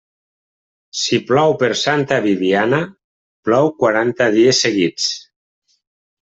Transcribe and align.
Si 1.01 1.19
plou 1.27 1.53
per 1.63 1.69
Santa 1.81 2.17
Bibiana, 2.25 2.81
plou 3.49 3.73
quaranta 3.85 4.33
dies 4.41 4.67
seguits. 4.67 5.09